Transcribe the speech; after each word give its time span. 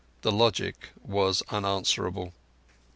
The 0.23 0.31
logic 0.31 0.89
was 1.05 1.43
unanswerable. 1.49 2.33